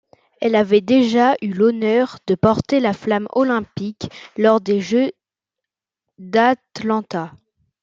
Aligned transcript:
Elle 0.39 0.55
avait 0.55 0.81
déjà 0.81 1.35
eu 1.43 1.53
l'honneur 1.53 2.17
de 2.25 2.33
porter 2.33 2.79
la 2.79 2.91
flamme 2.91 3.27
olympique 3.33 4.09
lors 4.35 4.59
des 4.59 4.81
jeux 4.81 5.11
d'Atlanta. 6.17 7.33